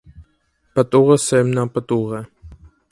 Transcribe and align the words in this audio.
Պտուղը 0.79 1.19
սերմնապտուղ 1.27 2.11
է։ 2.23 2.27